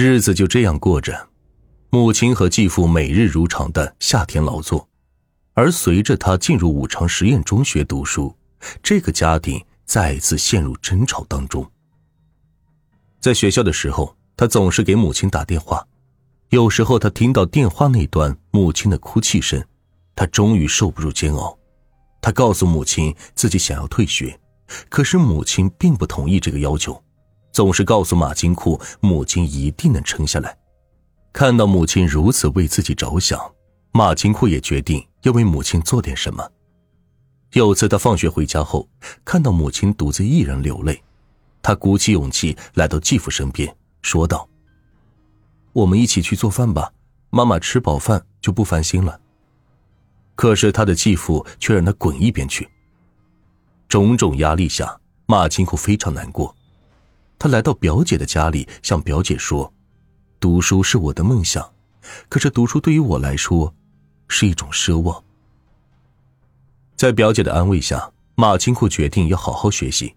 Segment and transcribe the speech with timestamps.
[0.00, 1.28] 日子就这样过着，
[1.90, 4.88] 母亲和继父每日如常的下田劳作，
[5.52, 8.34] 而随着他进入武昌实验中学读书，
[8.82, 11.70] 这个家庭再次陷入争吵当中。
[13.20, 15.86] 在学校的时候，他总是给母亲打电话，
[16.48, 19.62] 有时候他听到电话那端母亲的哭泣声，
[20.16, 21.58] 他终于受不住煎熬，
[22.22, 24.40] 他告诉母亲自己想要退学，
[24.88, 27.04] 可是母亲并不同意这个要求。
[27.60, 30.56] 总是告诉马金库，母亲一定能撑下来。
[31.30, 33.38] 看到母亲如此为自己着想，
[33.92, 36.50] 马金库也决定要为母亲做点什么。
[37.52, 38.88] 有次他放学回家后，
[39.26, 41.04] 看到母亲独自一人流泪，
[41.60, 44.48] 他鼓起勇气来到继父身边，说道
[45.74, 46.90] ：“我们一起去做饭吧，
[47.28, 49.20] 妈妈吃饱饭就不烦心了。”
[50.34, 52.66] 可是他的继父却让他滚一边去。
[53.86, 56.56] 种种压力下，马金库非常难过。
[57.40, 59.72] 他来到表姐的家里，向表姐说
[60.38, 61.72] ：“读书是我的梦想，
[62.28, 63.74] 可是读书对于我来说，
[64.28, 65.24] 是一种奢望。”
[66.96, 70.14] 在表姐的安慰下，马金库决定要好好学习，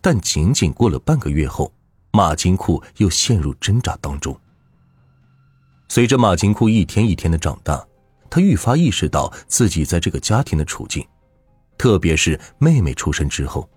[0.00, 1.72] 但仅仅过了半个月后，
[2.12, 4.38] 马金库又陷入挣扎当中。
[5.88, 7.84] 随着马金库一天一天的长大，
[8.30, 11.04] 他愈发意识到自己在这个家庭的处境，
[11.76, 13.68] 特别是妹妹出生之后，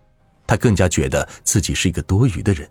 [0.46, 2.70] 他更加觉得自己是一个多余的人。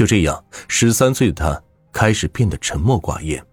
[0.00, 1.62] 就这样，十三岁的他
[1.92, 3.44] 开始变得沉默寡言，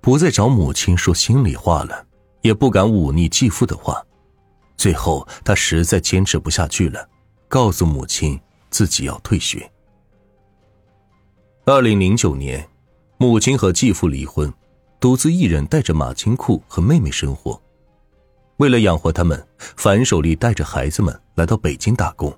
[0.00, 2.06] 不再找母亲说心里话了，
[2.40, 4.02] 也不敢忤逆继父的话。
[4.78, 7.06] 最后，他实在坚持不下去了，
[7.48, 8.40] 告诉母亲
[8.70, 9.70] 自己要退学。
[11.66, 12.66] 二零零九年，
[13.18, 14.50] 母亲和继父离婚，
[14.98, 17.60] 独自一人带着马金库和妹妹生活。
[18.56, 22.34] 为了养活他们，樊守利带着孩子们来到北京打工。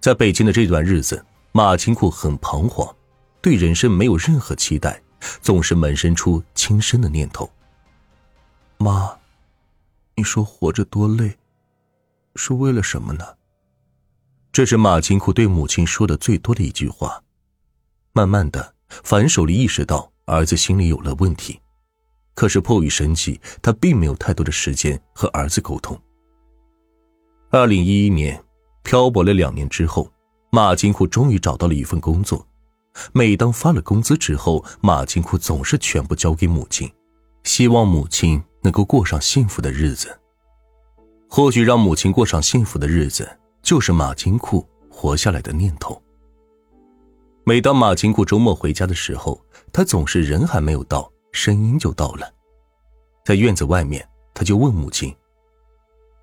[0.00, 1.24] 在北京的这段日子。
[1.56, 2.92] 马金库很彷徨，
[3.40, 5.00] 对人生没有任何期待，
[5.40, 7.48] 总是萌生出轻生的念头。
[8.76, 9.16] 妈，
[10.16, 11.38] 你说活着多累，
[12.34, 13.24] 是为了什么呢？
[14.50, 17.22] 这是马金库对母亲说的最多的一句话。
[18.12, 21.60] 慢慢的，樊守利意识到儿子心里有了问题，
[22.34, 25.96] 可是迫于生计，他并没有太多的时间和儿子沟通。
[27.50, 28.44] 二零一一年，
[28.82, 30.10] 漂泊了两年之后。
[30.54, 32.46] 马金库终于找到了一份工作，
[33.12, 36.88] 每当发了工资之后，马金库总是全部交给母亲，
[37.42, 40.16] 希望母亲能够过上幸福的日子。
[41.28, 43.28] 或许让母亲过上幸福的日子，
[43.62, 46.00] 就是马金库活下来的念头。
[47.42, 52.32] 每当马金库周末回家的时候，他总是人还没有到，声音就到了，
[53.24, 55.12] 在院子外面，他就问母亲：“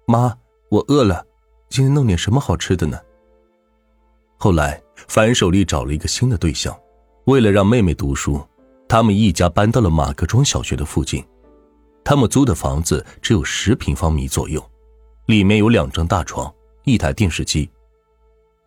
[0.07, 0.33] 妈，
[0.69, 1.25] 我饿了，
[1.67, 2.97] 今天弄点什么好吃的呢？”
[4.43, 6.75] 后来，樊守利找了一个新的对象，
[7.25, 8.43] 为了让妹妹读书，
[8.89, 11.23] 他们一家搬到了马各庄小学的附近。
[12.03, 14.59] 他们租的房子只有十平方米左右，
[15.27, 16.51] 里面有两张大床，
[16.85, 17.69] 一台电视机。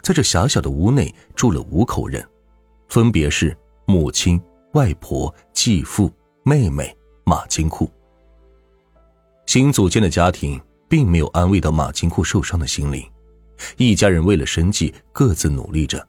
[0.00, 2.24] 在这狭小的屋内住了五口人，
[2.88, 4.40] 分别是母亲、
[4.74, 6.08] 外婆、继父、
[6.44, 7.90] 妹妹、马金库。
[9.46, 13.04] 新组建的家庭并没有安慰到马金库受伤的心灵。
[13.76, 16.06] 一家人为了生计各自努力着，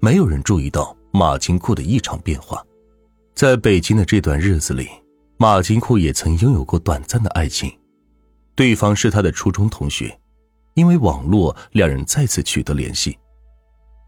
[0.00, 2.64] 没有人注意到马金库的异常变化。
[3.34, 4.88] 在北京的这段日子里，
[5.36, 7.72] 马金库也曾拥有过短暂的爱情，
[8.54, 10.18] 对方是他的初中同学，
[10.74, 13.16] 因为网络，两人再次取得联系。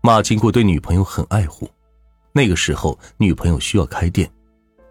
[0.03, 1.69] 马金库对女朋友很爱护，
[2.33, 4.29] 那个时候女朋友需要开店，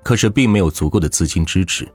[0.04, 1.86] 可是并没有足够的资金支持，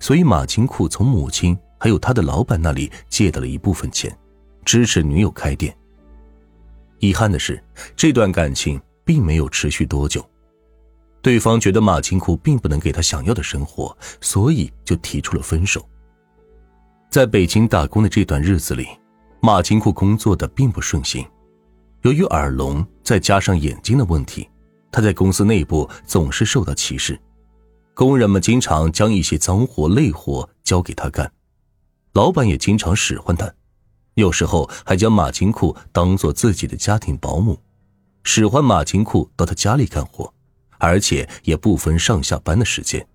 [0.00, 4.16] 所以马金库从母亲还有他的老板那里借到了一部分钱。
[4.64, 5.76] 支持女友开店。
[6.98, 7.62] 遗憾的是，
[7.96, 10.24] 这段感情并没有持续多久。
[11.20, 15.88] 对方觉得马金库并不能给他想要的生活，所以就提出了分手。
[17.10, 18.88] 在北京打工的这段日子里，
[19.40, 21.24] 马金库工作的并不顺心。
[22.02, 24.48] 由于耳聋，再加上眼睛的问题，
[24.90, 27.18] 他在公司内部总是受到歧视。
[27.94, 31.30] 工人们经常将一些脏活累活交给他干，
[32.14, 33.52] 老板也经常使唤他。
[34.14, 37.58] 有时候还将马金库当做自己的家庭保姆，
[38.24, 40.32] 使唤马金库到他家里干活，
[40.78, 43.06] 而且也不分上下班的时间。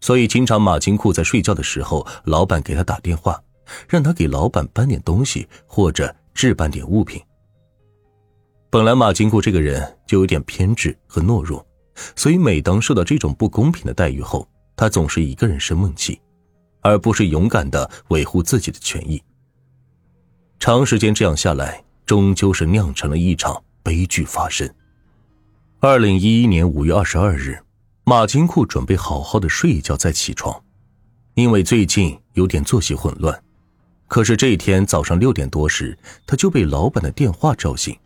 [0.00, 3.40] 所以，经常马金库在睡觉的时候，老板给他打电话，
[3.88, 7.22] 让他给老板搬点东西或者置办点物品。
[8.70, 11.64] 本来马金库这个人就有点偏执和懦弱，
[12.16, 16.20] 所以每当受到这种不公平的待遇后，他总是一个人生闷气，
[16.80, 19.22] 而不是勇敢的维护自己的权益。
[20.60, 24.70] 长时间这样下来，终究是酿成了一场悲剧发生。
[25.80, 27.58] 二零一一年五月二十二日，
[28.04, 30.62] 马金库准备好好的睡一觉再起床，
[31.32, 33.42] 因为最近有点作息混乱。
[34.06, 35.96] 可是这一天早上六点多时，
[36.26, 37.98] 他就被老板的电话叫醒，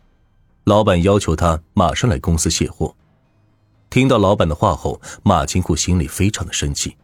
[0.63, 2.95] 老板要求他马上来公司卸货。
[3.89, 6.95] 听到老板的话后，马金库心里非常的生气。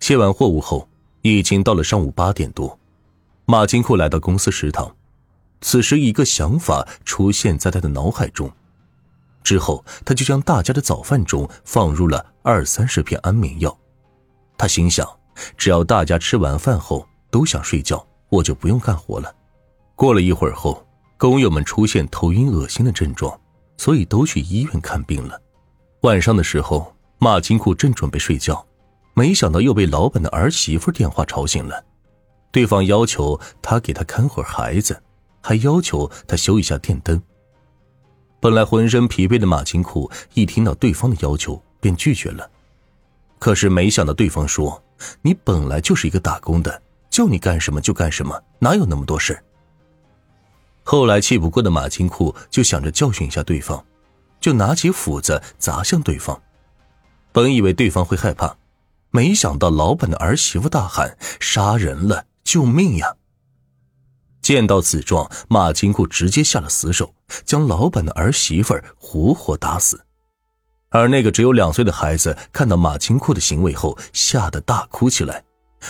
[0.00, 0.88] 卸完货物后，
[1.22, 2.76] 已经到了上午八点多，
[3.50, 4.94] 马金库来到公司食堂，
[5.60, 8.48] 此时一个想法出现在他的脑海中，
[9.42, 13.76] 之后他就将大家的早饭中放入了二三十片安眠药。
[14.56, 15.04] 他心想，
[15.56, 19.34] 只要大家吃完饭后都想睡觉，我就不用干活了。
[19.96, 20.86] 过了一会儿后，
[21.18, 23.36] 工友们出现头晕恶心的症状，
[23.76, 25.36] 所以都去医院看病了。
[26.02, 28.64] 晚上的时候，马金库正准备睡觉。
[29.12, 31.84] 没想到又被老板的儿媳妇电话吵醒了，
[32.52, 35.02] 对方要求他给他看会儿孩子，
[35.40, 37.20] 还要求他修一下电灯。
[38.40, 42.50] 本来浑身疲惫的马金库一听到对方的要求便拒绝了，
[43.38, 44.82] 可是没想到对方说
[45.22, 49.38] ：“你本来就是一个打工的，叫你干什么就干什么，哪有那么多事？”
[50.82, 53.84] 后来气不过的马金库就想着教训一下对方，
[54.40, 56.42] 就拿起斧子砸向对方，
[57.30, 58.56] 本以为对方会害怕。
[59.12, 62.24] 没想到老板的儿媳妇大喊：“杀人了！
[62.50, 63.14] 救命呀！”
[64.42, 67.14] 见到此状，马金库直接下了死手，
[67.44, 70.04] 将老板的儿媳妇活活打死。
[70.88, 75.44] 而那个只有两岁的孩子看到马金库的行为后，吓得大哭起来。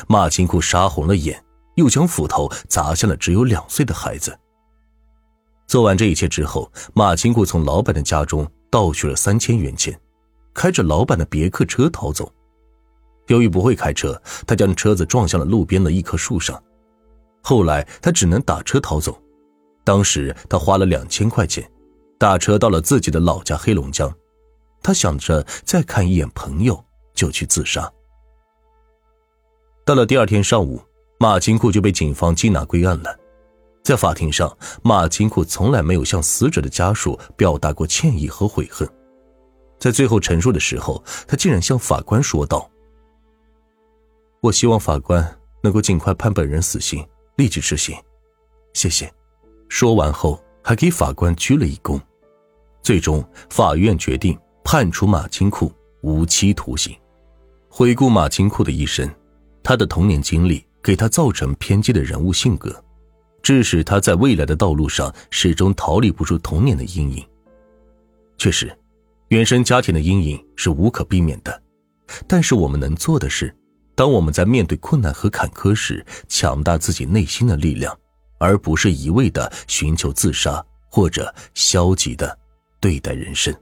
[0.07, 1.43] 马金库杀红了眼，
[1.77, 4.39] 又将斧头砸向了只有两岁的孩子。
[5.67, 9.99] 做完这一切之后，马金库从老板的家中盗取了三千元钱，
[10.53, 12.31] 开着老板的别克车逃走。
[13.31, 16.61] 由于不会开车，他将车子撞向了路边的一棵树上。
[17.41, 19.17] 后来他只能打车逃走。
[19.85, 21.69] 当时他花了两千块钱，
[22.19, 24.12] 打车到了自己的老家黑龙江。
[24.82, 26.85] 他想着再看一眼朋友，
[27.15, 27.91] 就去自杀。
[29.85, 30.82] 到了第二天上午，
[31.21, 33.17] 马金库就被警方缉拿归案了。
[33.85, 38.88] 在法庭上，马金库从来没有向死者的家属表达过歉意和悔恨。
[39.79, 42.69] 在最后陈述的时候，他竟然向法官说道。
[44.43, 45.23] 我希望法官
[45.63, 47.07] 能够尽快判本人死刑，
[47.37, 47.95] 立即执行，
[48.73, 49.13] 谢谢。
[49.69, 52.01] 说完后，还给法官鞠了一躬。
[52.83, 55.71] 最终，法院决定判处马金库
[56.01, 56.97] 无期徒刑。
[57.69, 59.07] 回顾马金库的一生，
[59.63, 62.83] 他的童年经历给他造成偏激的人物性格，
[63.43, 67.23] 致使他在未来的道路上始终逃离不出童年的阴影。
[68.39, 68.75] 确实，
[69.29, 71.63] 原生家庭的阴影是无可避免的，
[72.27, 73.55] 但是我们能做的是。
[74.00, 77.94] 当我们在面对困难和坎坷时，强大自己内心的力量，
[78.38, 82.38] 而不是一味的寻求自杀或者消极的
[82.81, 83.55] 对待人生。